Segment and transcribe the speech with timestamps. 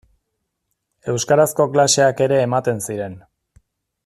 [1.13, 3.19] Euskarazko klaseak ere ematen ziren.